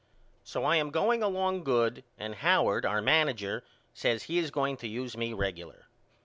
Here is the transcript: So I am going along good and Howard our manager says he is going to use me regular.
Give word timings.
So 0.43 0.63
I 0.63 0.77
am 0.77 0.89
going 0.89 1.21
along 1.21 1.63
good 1.63 2.03
and 2.17 2.33
Howard 2.33 2.87
our 2.87 3.03
manager 3.03 3.63
says 3.93 4.23
he 4.23 4.39
is 4.39 4.49
going 4.49 4.75
to 4.77 4.87
use 4.87 5.15
me 5.15 5.31
regular. 5.31 5.85